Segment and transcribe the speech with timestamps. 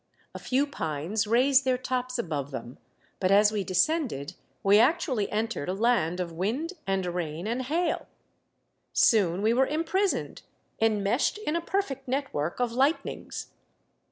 [0.33, 2.79] A few pines raised their tops above them,
[3.19, 8.07] but as we descended we actually entered a land of wind and rain and hail.
[8.93, 10.41] Soon we were imprisoned,
[10.81, 13.51] enmeshed in a perfect network of lightnings.